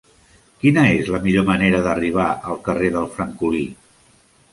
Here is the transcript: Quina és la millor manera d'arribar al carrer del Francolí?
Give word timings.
Quina 0.61 0.85
és 0.93 1.11
la 1.15 1.19
millor 1.25 1.45
manera 1.49 1.81
d'arribar 1.87 2.25
al 2.53 2.57
carrer 2.71 2.89
del 2.97 3.07
Francolí? 3.19 3.63